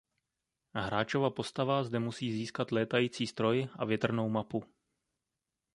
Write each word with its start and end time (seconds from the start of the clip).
Hráčova 0.73 1.29
postava 1.29 1.83
zde 1.83 1.99
musí 1.99 2.31
získat 2.33 2.71
létající 2.71 3.27
stroj 3.27 3.69
a 3.73 3.85
větrnou 3.85 4.29
mapu. 4.29 4.63